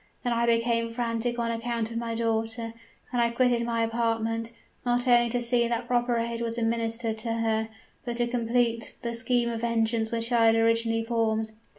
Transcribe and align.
Then 0.23 0.33
I 0.33 0.47
became 0.47 0.89
frantic 0.89 1.37
on 1.37 1.51
account 1.51 1.91
of 1.91 1.97
my 1.97 2.15
daughter; 2.15 2.73
and 3.11 3.21
I 3.21 3.29
quitted 3.29 3.63
my 3.63 3.83
apartment, 3.83 4.51
not 4.83 5.07
only 5.07 5.29
to 5.29 5.39
see 5.39 5.67
that 5.67 5.85
proper 5.87 6.17
aid 6.17 6.41
was 6.41 6.57
administered 6.57 7.19
to 7.19 7.33
her, 7.33 7.69
but 8.03 8.17
to 8.17 8.25
complete 8.25 8.95
the 9.03 9.13
scheme 9.13 9.49
of 9.49 9.61
vengeance 9.61 10.09
which 10.09 10.31
I 10.31 10.47
had 10.47 10.55
originally 10.55 11.03
formed. 11.03 11.51